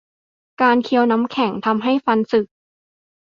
[0.61, 2.47] การเคี้ยวน้ำแข็ง ทำให้ฟันสึก